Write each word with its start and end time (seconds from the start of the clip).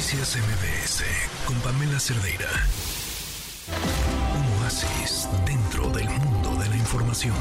Noticias 0.00 0.34
MBS 0.38 1.04
con 1.46 1.60
Pamela 1.60 2.00
Cerdeira. 2.00 2.48
Un 4.34 4.62
oasis 4.62 5.28
dentro 5.44 5.90
del 5.90 6.08
mundo 6.08 6.58
de 6.58 6.70
la 6.70 6.76
información. 6.78 7.34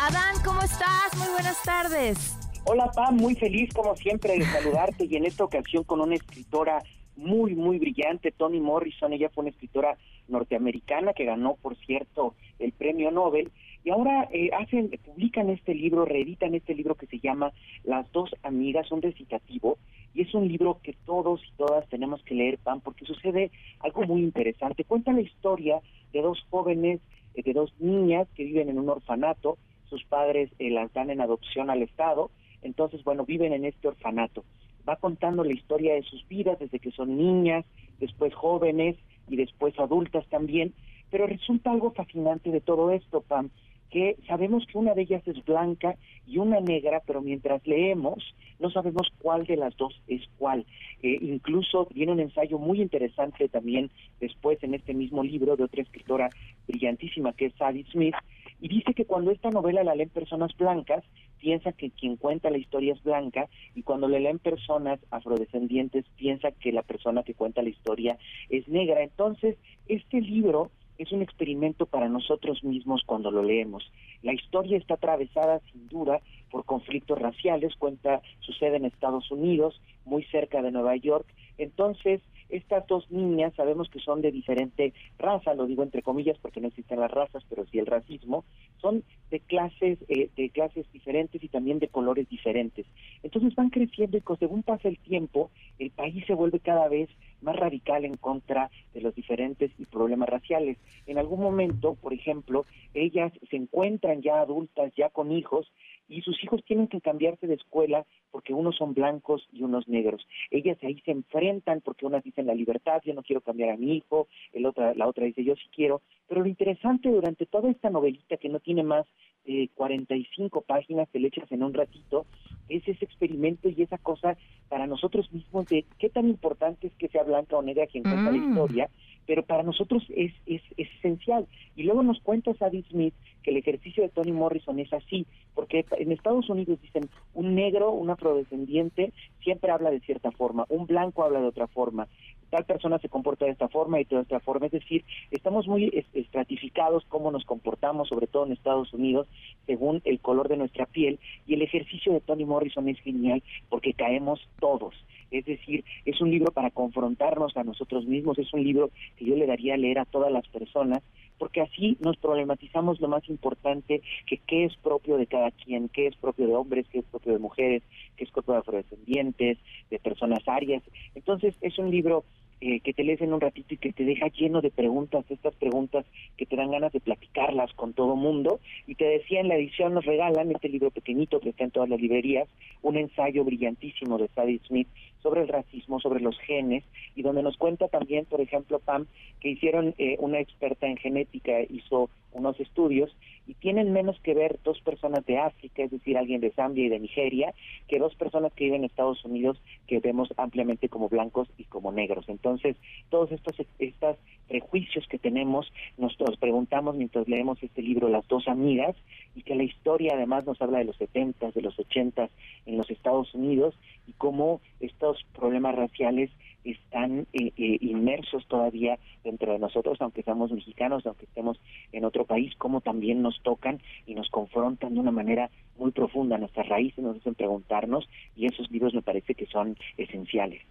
Adán, 0.00 0.36
¿cómo 0.42 0.62
estás? 0.62 1.14
Muy 1.18 1.28
buenas 1.28 1.62
tardes. 1.62 2.38
Hola 2.64 2.90
Pam, 2.90 3.16
muy 3.16 3.34
feliz 3.34 3.70
como 3.74 3.94
siempre 3.96 4.38
de 4.38 4.46
saludarte 4.46 5.04
y 5.04 5.14
en 5.14 5.26
esta 5.26 5.44
ocasión 5.44 5.84
con 5.84 6.00
una 6.00 6.14
escritora 6.14 6.82
muy, 7.16 7.54
muy 7.54 7.78
brillante, 7.78 8.32
Toni 8.32 8.58
Morrison. 8.58 9.12
Ella 9.12 9.28
fue 9.28 9.42
una 9.42 9.50
escritora 9.50 9.98
norteamericana 10.28 11.12
que 11.12 11.26
ganó, 11.26 11.56
por 11.60 11.76
cierto, 11.84 12.34
el 12.58 12.72
premio 12.72 13.10
Nobel 13.10 13.52
y 13.84 13.90
ahora 13.90 14.28
eh, 14.32 14.50
hacen, 14.58 14.90
publican 15.04 15.50
este 15.50 15.74
libro, 15.74 16.04
reeditan 16.04 16.54
este 16.54 16.74
libro 16.74 16.94
que 16.94 17.06
se 17.06 17.18
llama 17.18 17.52
Las 17.84 18.10
dos 18.12 18.34
amigas, 18.42 18.90
un 18.92 19.02
recitativo, 19.02 19.78
y 20.14 20.22
es 20.22 20.34
un 20.34 20.48
libro 20.48 20.80
que 20.82 20.94
todos 21.04 21.40
y 21.44 21.52
todas 21.56 21.88
tenemos 21.88 22.22
que 22.22 22.34
leer, 22.34 22.58
Pan, 22.58 22.80
porque 22.80 23.04
sucede 23.04 23.50
algo 23.80 24.02
muy 24.02 24.22
interesante. 24.22 24.84
Cuenta 24.84 25.12
la 25.12 25.22
historia 25.22 25.80
de 26.12 26.22
dos 26.22 26.44
jóvenes, 26.50 27.00
eh, 27.34 27.42
de 27.42 27.52
dos 27.52 27.72
niñas 27.78 28.28
que 28.34 28.44
viven 28.44 28.68
en 28.68 28.78
un 28.78 28.88
orfanato, 28.88 29.58
sus 29.88 30.04
padres 30.04 30.50
eh, 30.58 30.70
las 30.70 30.92
dan 30.92 31.10
en 31.10 31.20
adopción 31.20 31.70
al 31.70 31.82
Estado, 31.82 32.30
entonces, 32.62 33.02
bueno, 33.04 33.24
viven 33.24 33.52
en 33.52 33.64
este 33.64 33.88
orfanato. 33.88 34.44
Va 34.88 34.96
contando 34.96 35.44
la 35.44 35.52
historia 35.52 35.94
de 35.94 36.02
sus 36.02 36.26
vidas 36.28 36.58
desde 36.58 36.78
que 36.78 36.90
son 36.90 37.16
niñas, 37.16 37.64
después 37.98 38.34
jóvenes 38.34 38.96
y 39.28 39.36
después 39.36 39.78
adultas 39.78 40.26
también, 40.28 40.72
pero 41.10 41.26
resulta 41.26 41.70
algo 41.70 41.92
fascinante 41.92 42.50
de 42.50 42.60
todo 42.60 42.90
esto, 42.90 43.20
Pam, 43.20 43.50
que 43.92 44.16
sabemos 44.26 44.66
que 44.66 44.78
una 44.78 44.94
de 44.94 45.02
ellas 45.02 45.22
es 45.28 45.44
blanca 45.44 45.96
y 46.26 46.38
una 46.38 46.60
negra, 46.60 47.02
pero 47.06 47.20
mientras 47.20 47.64
leemos 47.66 48.34
no 48.58 48.70
sabemos 48.70 49.08
cuál 49.20 49.44
de 49.44 49.56
las 49.56 49.76
dos 49.76 50.00
es 50.08 50.22
cuál. 50.38 50.64
Eh, 51.02 51.18
incluso 51.20 51.88
viene 51.92 52.12
un 52.12 52.20
ensayo 52.20 52.58
muy 52.58 52.80
interesante 52.80 53.48
también 53.48 53.90
después 54.18 54.62
en 54.62 54.74
este 54.74 54.94
mismo 54.94 55.22
libro 55.22 55.56
de 55.56 55.64
otra 55.64 55.82
escritora 55.82 56.30
brillantísima 56.66 57.34
que 57.34 57.46
es 57.46 57.54
Sadie 57.54 57.84
Smith, 57.90 58.14
y 58.60 58.68
dice 58.68 58.94
que 58.94 59.04
cuando 59.04 59.32
esta 59.32 59.50
novela 59.50 59.82
la 59.82 59.96
leen 59.96 60.08
personas 60.08 60.56
blancas, 60.56 61.04
piensa 61.40 61.72
que 61.72 61.90
quien 61.90 62.16
cuenta 62.16 62.48
la 62.48 62.58
historia 62.58 62.92
es 62.94 63.02
blanca, 63.02 63.48
y 63.74 63.82
cuando 63.82 64.08
le 64.08 64.20
leen 64.20 64.38
personas 64.38 65.00
afrodescendientes, 65.10 66.04
piensa 66.16 66.52
que 66.52 66.70
la 66.70 66.82
persona 66.82 67.24
que 67.24 67.34
cuenta 67.34 67.62
la 67.62 67.70
historia 67.70 68.16
es 68.48 68.68
negra. 68.68 69.02
Entonces, 69.02 69.56
este 69.88 70.20
libro 70.20 70.70
es 71.02 71.10
un 71.10 71.20
experimento 71.20 71.86
para 71.86 72.08
nosotros 72.08 72.62
mismos 72.62 73.02
cuando 73.04 73.32
lo 73.32 73.42
leemos. 73.42 73.90
La 74.22 74.32
historia 74.32 74.78
está 74.78 74.94
atravesada 74.94 75.60
sin 75.72 75.88
duda 75.88 76.20
por 76.48 76.64
conflictos 76.64 77.18
raciales, 77.18 77.74
cuenta, 77.76 78.22
sucede 78.40 78.76
en 78.76 78.84
Estados 78.84 79.30
Unidos, 79.32 79.80
muy 80.04 80.22
cerca 80.24 80.62
de 80.62 80.70
Nueva 80.70 80.94
York. 80.96 81.26
Entonces, 81.58 82.20
estas 82.50 82.86
dos 82.86 83.10
niñas 83.10 83.52
sabemos 83.56 83.88
que 83.88 83.98
son 83.98 84.20
de 84.20 84.30
diferente 84.30 84.92
raza, 85.18 85.54
lo 85.54 85.66
digo 85.66 85.82
entre 85.82 86.02
comillas 86.02 86.38
porque 86.40 86.60
no 86.60 86.68
existen 86.68 87.00
las 87.00 87.10
razas, 87.10 87.42
pero 87.48 87.66
sí 87.66 87.78
el 87.78 87.86
racismo, 87.86 88.44
son 88.80 89.02
de 89.30 89.40
clases, 89.40 89.98
eh, 90.08 90.30
de 90.36 90.50
clases 90.50 90.86
diferentes 90.92 91.42
y 91.42 91.48
también 91.48 91.78
de 91.80 91.88
colores 91.88 92.28
diferentes. 92.28 92.86
Entonces 93.22 93.54
van 93.56 93.70
creciendo 93.70 94.18
y 94.18 94.22
según 94.38 94.62
pasa 94.62 94.88
el 94.88 94.98
tiempo, 94.98 95.50
el 95.78 95.90
país 95.90 96.24
se 96.26 96.34
vuelve 96.34 96.60
cada 96.60 96.88
vez 96.88 97.08
más 97.42 97.56
radical 97.56 98.04
en 98.04 98.16
contra 98.16 98.70
de 98.94 99.00
los 99.00 99.14
diferentes 99.14 99.70
problemas 99.90 100.28
raciales. 100.28 100.78
En 101.06 101.18
algún 101.18 101.40
momento, 101.40 101.94
por 101.94 102.12
ejemplo, 102.12 102.66
ellas 102.94 103.32
se 103.50 103.56
encuentran 103.56 104.22
ya 104.22 104.40
adultas, 104.40 104.92
ya 104.96 105.10
con 105.10 105.32
hijos, 105.32 105.70
y 106.12 106.20
sus 106.20 106.42
hijos 106.44 106.62
tienen 106.64 106.88
que 106.88 107.00
cambiarse 107.00 107.46
de 107.46 107.54
escuela 107.54 108.04
porque 108.30 108.52
unos 108.52 108.76
son 108.76 108.92
blancos 108.92 109.48
y 109.52 109.62
unos 109.62 109.88
negros. 109.88 110.26
Ellas 110.50 110.76
ahí 110.82 111.00
se 111.04 111.10
enfrentan 111.10 111.80
porque 111.80 112.06
unas 112.06 112.22
dicen 112.22 112.46
la 112.46 112.54
libertad, 112.54 113.00
yo 113.04 113.14
no 113.14 113.22
quiero 113.22 113.40
cambiar 113.40 113.70
a 113.70 113.76
mi 113.76 113.96
hijo, 113.96 114.28
el 114.52 114.66
otra, 114.66 114.94
la 114.94 115.08
otra 115.08 115.24
dice 115.24 115.42
yo 115.42 115.54
sí 115.56 115.68
quiero. 115.74 116.02
Pero 116.28 116.42
lo 116.42 116.48
interesante 116.48 117.10
durante 117.10 117.46
toda 117.46 117.70
esta 117.70 117.90
novelita 117.90 118.36
que 118.36 118.48
no 118.50 118.60
tiene 118.60 118.82
más 118.82 119.06
de 119.44 119.70
45 119.74 120.60
páginas 120.62 121.08
que 121.08 121.18
le 121.18 121.28
echas 121.28 121.50
en 121.50 121.62
un 121.62 121.74
ratito, 121.74 122.26
es 122.68 122.86
ese 122.86 123.04
experimento 123.04 123.68
y 123.68 123.82
esa 123.82 123.98
cosa 123.98 124.36
para 124.68 124.86
nosotros 124.86 125.32
mismos 125.32 125.66
de 125.66 125.84
qué 125.98 126.08
tan 126.08 126.28
importante 126.28 126.86
es 126.86 126.92
que 126.94 127.08
sea 127.08 127.24
blanca 127.24 127.56
o 127.56 127.62
negra 127.62 127.86
quien 127.86 128.04
cuenta 128.04 128.30
la 128.30 128.38
mm. 128.38 128.48
historia, 128.48 128.90
pero 129.26 129.44
para 129.44 129.62
nosotros 129.62 130.04
es, 130.08 130.32
es, 130.46 130.62
esencial. 130.76 131.46
Y 131.76 131.84
luego 131.84 132.02
nos 132.02 132.20
cuenta 132.20 132.54
Sadie 132.54 132.84
Smith 132.90 133.14
que 133.42 133.50
el 133.50 133.56
ejercicio 133.56 134.02
de 134.02 134.08
Toni 134.08 134.32
Morrison 134.32 134.78
es 134.78 134.92
así, 134.92 135.26
porque 135.54 135.84
en 135.92 136.12
Estados 136.12 136.48
Unidos 136.48 136.80
dicen 136.80 137.08
un 137.34 137.54
negro, 137.54 137.90
un 137.90 138.10
afrodescendiente, 138.10 139.12
siempre 139.42 139.70
habla 139.70 139.90
de 139.90 140.00
cierta 140.00 140.30
forma, 140.30 140.66
un 140.68 140.86
blanco 140.86 141.24
habla 141.24 141.40
de 141.40 141.46
otra 141.46 141.66
forma, 141.66 142.08
tal 142.52 142.64
persona 142.66 142.98
se 142.98 143.08
comporta 143.08 143.46
de 143.46 143.52
esta 143.52 143.68
forma 143.68 143.98
y 143.98 144.04
de 144.04 144.18
otra 144.18 144.38
forma, 144.38 144.66
es 144.66 144.72
decir, 144.72 145.04
estamos 145.30 145.66
muy 145.66 146.04
estratificados 146.12 147.02
cómo 147.08 147.30
nos 147.30 147.46
comportamos, 147.46 148.08
sobre 148.08 148.26
todo 148.26 148.44
en 148.44 148.52
Estados 148.52 148.92
Unidos, 148.92 149.26
según 149.66 150.02
el 150.04 150.20
color 150.20 150.48
de 150.48 150.58
nuestra 150.58 150.84
piel, 150.84 151.18
y 151.46 151.54
el 151.54 151.62
ejercicio 151.62 152.12
de 152.12 152.20
Toni 152.20 152.44
Morrison 152.44 152.88
es 152.90 153.00
genial 153.00 153.42
porque 153.70 153.94
caemos 153.94 154.46
todos. 154.60 154.94
Es 155.30 155.46
decir, 155.46 155.82
es 156.04 156.20
un 156.20 156.30
libro 156.30 156.52
para 156.52 156.70
confrontarnos 156.70 157.56
a 157.56 157.64
nosotros 157.64 158.04
mismos, 158.04 158.38
es 158.38 158.52
un 158.52 158.62
libro 158.62 158.90
que 159.16 159.24
yo 159.24 159.34
le 159.34 159.46
daría 159.46 159.72
a 159.72 159.78
leer 159.78 159.98
a 159.98 160.04
todas 160.04 160.30
las 160.30 160.46
personas, 160.48 161.02
porque 161.42 161.60
así 161.60 161.96
nos 161.98 162.16
problematizamos 162.18 163.00
lo 163.00 163.08
más 163.08 163.28
importante, 163.28 164.00
que 164.28 164.38
qué 164.46 164.64
es 164.64 164.76
propio 164.76 165.16
de 165.16 165.26
cada 165.26 165.50
quien, 165.50 165.88
qué 165.88 166.06
es 166.06 166.14
propio 166.14 166.46
de 166.46 166.54
hombres, 166.54 166.86
qué 166.88 167.00
es 167.00 167.04
propio 167.06 167.32
de 167.32 167.40
mujeres, 167.40 167.82
qué 168.16 168.22
es 168.22 168.30
propio 168.30 168.54
de 168.54 168.60
afrodescendientes, 168.60 169.58
de 169.90 169.98
personas 169.98 170.46
arias. 170.46 170.84
Entonces, 171.16 171.56
es 171.60 171.76
un 171.80 171.90
libro 171.90 172.22
eh, 172.64 172.78
que 172.78 172.92
te 172.92 173.02
lees 173.02 173.20
en 173.20 173.32
un 173.32 173.40
ratito 173.40 173.74
y 173.74 173.76
que 173.76 173.92
te 173.92 174.04
deja 174.04 174.28
lleno 174.28 174.60
de 174.60 174.70
preguntas, 174.70 175.24
estas 175.28 175.52
preguntas 175.56 176.06
que 176.36 176.46
te 176.46 176.54
dan 176.54 176.70
ganas 176.70 176.92
de 176.92 177.00
platicarlas 177.00 177.72
con 177.72 177.92
todo 177.92 178.14
mundo. 178.14 178.60
Y 178.86 178.94
te 178.94 179.04
decía, 179.04 179.40
en 179.40 179.48
la 179.48 179.56
edición 179.56 179.94
nos 179.94 180.04
regalan 180.04 180.52
este 180.52 180.68
libro 180.68 180.92
pequeñito 180.92 181.40
que 181.40 181.48
está 181.48 181.64
en 181.64 181.72
todas 181.72 181.88
las 181.88 182.00
librerías, 182.00 182.48
un 182.82 182.96
ensayo 182.96 183.42
brillantísimo 183.42 184.16
de 184.16 184.28
Sadie 184.28 184.60
Smith 184.68 184.86
sobre 185.24 185.40
el 185.40 185.48
racismo, 185.48 185.98
sobre 185.98 186.20
los 186.20 186.38
genes, 186.38 186.84
y 187.16 187.22
donde 187.22 187.42
nos 187.42 187.56
cuenta 187.56 187.88
también, 187.88 188.26
por 188.26 188.40
ejemplo, 188.40 188.78
Pam, 188.78 189.06
que 189.40 189.48
hicieron 189.48 189.96
eh, 189.98 190.16
una 190.20 190.38
experta 190.38 190.86
en 190.86 190.98
genética, 190.98 191.62
hizo 191.62 192.10
unos 192.32 192.58
estudios 192.60 193.14
y 193.46 193.54
tienen 193.54 193.92
menos 193.92 194.18
que 194.20 194.34
ver 194.34 194.58
dos 194.64 194.80
personas 194.80 195.24
de 195.26 195.38
África, 195.38 195.82
es 195.82 195.90
decir, 195.90 196.16
alguien 196.16 196.40
de 196.40 196.50
Zambia 196.50 196.84
y 196.84 196.88
de 196.88 197.00
Nigeria, 197.00 197.54
que 197.88 197.98
dos 197.98 198.14
personas 198.14 198.52
que 198.52 198.64
viven 198.64 198.80
en 198.80 198.84
Estados 198.84 199.24
Unidos 199.24 199.60
que 199.86 200.00
vemos 200.00 200.32
ampliamente 200.36 200.88
como 200.88 201.08
blancos 201.08 201.48
y 201.58 201.64
como 201.64 201.92
negros. 201.92 202.28
Entonces, 202.28 202.76
todos 203.10 203.32
estos, 203.32 203.56
estos 203.78 204.16
prejuicios 204.48 205.06
que 205.08 205.18
tenemos, 205.18 205.72
nos, 205.98 206.16
preguntamos 206.38 206.96
mientras 206.96 207.28
leemos 207.28 207.62
este 207.62 207.82
libro, 207.82 208.08
Las 208.08 208.26
dos 208.28 208.48
amigas, 208.48 208.96
y 209.34 209.42
que 209.42 209.54
la 209.54 209.64
historia 209.64 210.14
además 210.14 210.46
nos 210.46 210.60
habla 210.60 210.78
de 210.78 210.84
los 210.84 210.96
70 210.96 211.50
de 211.50 211.62
los 211.62 211.78
80 211.78 212.28
en 212.66 212.76
los 212.76 212.90
Estados 212.90 213.34
Unidos 213.34 213.74
y 214.06 214.12
cómo 214.12 214.60
estos 214.80 215.24
problemas 215.34 215.74
raciales 215.74 216.30
están 216.64 217.26
eh, 217.32 217.52
eh, 217.56 217.78
inmersos 217.80 218.46
todavía 218.46 218.98
dentro 219.24 219.52
de 219.52 219.58
nosotros, 219.58 220.00
aunque 220.00 220.22
seamos 220.22 220.52
mexicanos, 220.52 221.06
aunque 221.06 221.24
estemos 221.24 221.60
en 221.92 222.04
otro 222.04 222.24
país, 222.24 222.54
como 222.56 222.80
también 222.80 223.22
nos 223.22 223.40
tocan 223.42 223.80
y 224.06 224.14
nos 224.14 224.28
confrontan 224.30 224.94
de 224.94 225.00
una 225.00 225.10
manera 225.10 225.50
muy 225.78 225.90
profunda. 225.90 226.38
Nuestras 226.38 226.68
raíces 226.68 227.02
nos 227.02 227.16
hacen 227.16 227.34
preguntarnos 227.34 228.08
y 228.36 228.46
esos 228.46 228.70
libros 228.70 228.94
me 228.94 229.02
parece 229.02 229.34
que 229.34 229.46
son 229.46 229.76
esenciales. 229.96 230.62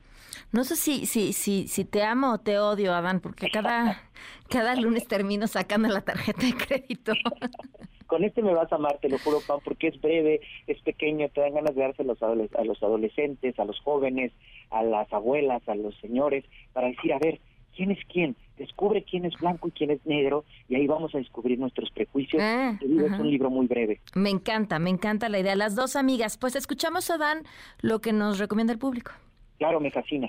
No 0.52 0.63
sé 0.63 0.75
si, 0.75 1.06
si, 1.06 1.34
si, 1.34 1.68
si 1.68 1.85
te 1.85 2.03
amo 2.03 2.34
o 2.34 2.38
te 2.40 2.59
odio, 2.59 2.94
Adán, 2.94 3.19
porque 3.19 3.50
cada, 3.50 4.02
cada 4.50 4.75
lunes 4.75 5.08
termino 5.08 5.47
sacando 5.47 5.90
la 5.90 6.02
tarjeta 6.02 6.46
de 6.46 6.53
crédito. 6.53 7.13
Con 8.11 8.25
este 8.25 8.41
me 8.41 8.53
vas 8.53 8.69
a 8.73 8.75
amar, 8.75 8.97
te 9.01 9.07
lo 9.07 9.17
juro, 9.19 9.38
Pam, 9.47 9.61
porque 9.63 9.88
es 9.88 10.01
breve, 10.01 10.41
es 10.67 10.81
pequeño, 10.81 11.29
te 11.29 11.39
dan 11.39 11.53
ganas 11.53 11.73
de 11.73 11.81
darse 11.81 12.01
a 12.01 12.05
los, 12.05 12.22
a 12.22 12.66
los 12.66 12.83
adolescentes, 12.83 13.57
a 13.57 13.63
los 13.63 13.79
jóvenes, 13.79 14.33
a 14.69 14.84
las 14.84 15.13
abuelas, 15.13 15.66
a 15.69 15.75
los 15.75 15.96
señores, 16.02 16.43
para 16.73 16.87
decir, 16.87 17.13
a 17.13 17.19
ver, 17.19 17.40
¿quién 17.73 17.90
es 17.90 17.99
quién? 18.11 18.35
Descubre 18.58 19.05
quién 19.09 19.23
es 19.23 19.34
blanco 19.40 19.69
y 19.69 19.72
quién 19.72 19.91
es 19.91 20.05
negro 20.05 20.43
y 20.67 20.75
ahí 20.75 20.87
vamos 20.87 21.16
a 21.16 21.19
descubrir 21.19 21.58
nuestros 21.58 21.90
prejuicios. 21.91 22.43
Ah, 22.43 22.78
es 22.81 22.90
un 23.17 23.31
libro 23.31 23.49
muy 23.49 23.67
breve. 23.67 24.02
Me 24.14 24.29
encanta, 24.29 24.78
me 24.78 24.90
encanta 24.90 25.29
la 25.29 25.40
idea. 25.40 25.55
Las 25.55 25.78
dos 25.78 25.96
amigas, 25.96 26.37
pues 26.37 26.57
escuchamos 26.57 27.09
a 27.11 27.17
Dan 27.17 27.43
lo 27.79 28.02
que 28.02 28.11
nos 28.11 28.40
recomienda 28.40 28.73
el 28.73 28.79
público. 28.79 29.14
Claro, 29.57 29.79
me 29.79 29.90
fascina. 29.90 30.28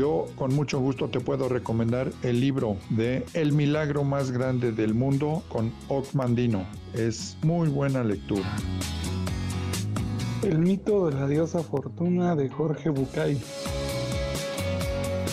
Yo 0.00 0.28
con 0.34 0.54
mucho 0.54 0.80
gusto 0.80 1.10
te 1.10 1.20
puedo 1.20 1.50
recomendar 1.50 2.10
el 2.22 2.40
libro 2.40 2.78
de 2.88 3.26
El 3.34 3.52
milagro 3.52 4.02
más 4.02 4.30
grande 4.30 4.72
del 4.72 4.94
mundo 4.94 5.42
con 5.50 5.74
Mandino. 6.14 6.64
Es 6.94 7.36
muy 7.42 7.68
buena 7.68 8.02
lectura. 8.02 8.48
El 10.42 10.58
mito 10.60 11.10
de 11.10 11.16
la 11.16 11.28
diosa 11.28 11.62
Fortuna 11.62 12.34
de 12.34 12.48
Jorge 12.48 12.88
Bucay. 12.88 13.38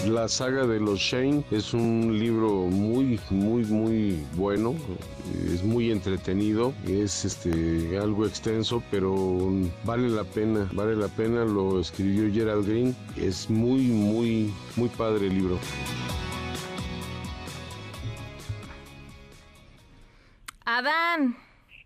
La 0.05 0.27
saga 0.29 0.65
de 0.65 0.79
los 0.79 0.99
Shane 0.99 1.43
es 1.51 1.73
un 1.73 2.17
libro 2.17 2.49
muy, 2.67 3.19
muy, 3.29 3.65
muy 3.65 4.23
bueno. 4.35 4.75
Es 5.51 5.63
muy 5.63 5.91
entretenido. 5.91 6.73
Es 6.87 7.25
este 7.25 7.97
algo 7.97 8.25
extenso, 8.25 8.81
pero 8.91 9.49
vale 9.83 10.07
la 10.09 10.23
pena. 10.23 10.69
Vale 10.71 10.95
la 10.95 11.07
pena. 11.07 11.43
Lo 11.43 11.79
escribió 11.79 12.31
Gerald 12.31 12.67
Green. 12.67 12.95
Es 13.17 13.49
muy, 13.49 13.81
muy, 13.81 14.53
muy 14.75 14.87
padre 14.89 15.27
el 15.27 15.35
libro. 15.35 15.59
Adán. 20.63 21.35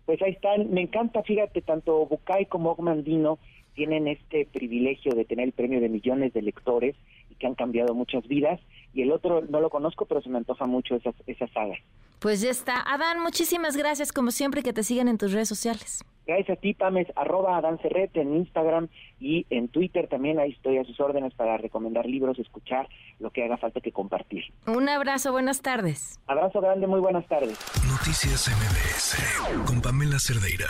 Pues 0.06 0.20
ahí 0.22 0.32
están. 0.32 0.70
Me 0.70 0.82
encanta, 0.82 1.22
fíjate, 1.22 1.62
tanto 1.62 2.06
Bucay 2.06 2.46
como 2.46 2.70
Ogmandino 2.70 3.38
tienen 3.74 4.06
este 4.06 4.46
privilegio 4.52 5.14
de 5.14 5.24
tener 5.24 5.46
el 5.46 5.52
premio 5.52 5.80
de 5.80 5.88
millones 5.88 6.32
de 6.34 6.42
lectores 6.42 6.94
que 7.42 7.48
han 7.48 7.56
cambiado 7.56 7.92
muchas 7.92 8.26
vidas. 8.28 8.60
Y 8.94 9.02
el 9.02 9.10
otro 9.10 9.42
no 9.42 9.60
lo 9.60 9.68
conozco, 9.68 10.06
pero 10.06 10.22
se 10.22 10.28
me 10.28 10.38
antoja 10.38 10.64
mucho 10.66 10.94
esa, 10.94 11.10
esa 11.26 11.48
saga. 11.48 11.74
Pues 12.20 12.40
ya 12.40 12.50
está. 12.50 12.80
Adán, 12.80 13.20
muchísimas 13.20 13.76
gracias, 13.76 14.12
como 14.12 14.30
siempre, 14.30 14.62
que 14.62 14.72
te 14.72 14.84
sigan 14.84 15.08
en 15.08 15.18
tus 15.18 15.32
redes 15.32 15.48
sociales. 15.48 16.04
Gracias 16.24 16.56
a 16.56 16.60
ti, 16.60 16.72
Pames, 16.72 17.08
arroba 17.16 17.56
Adán 17.56 17.80
Cerrete 17.82 18.20
en 18.20 18.36
Instagram 18.36 18.86
y 19.18 19.44
en 19.50 19.66
Twitter 19.66 20.06
también. 20.06 20.38
Ahí 20.38 20.52
estoy 20.52 20.78
a 20.78 20.84
sus 20.84 21.00
órdenes 21.00 21.34
para 21.34 21.56
recomendar 21.56 22.06
libros, 22.06 22.38
escuchar 22.38 22.88
lo 23.18 23.30
que 23.30 23.42
haga 23.42 23.56
falta 23.56 23.80
que 23.80 23.90
compartir. 23.90 24.44
Un 24.68 24.88
abrazo, 24.88 25.32
buenas 25.32 25.62
tardes. 25.62 26.20
Abrazo 26.28 26.60
grande, 26.60 26.86
muy 26.86 27.00
buenas 27.00 27.26
tardes. 27.26 27.58
Noticias 27.88 28.48
MBS 28.48 29.66
con 29.66 29.82
Pamela 29.82 30.20
Cerdeira. 30.20 30.68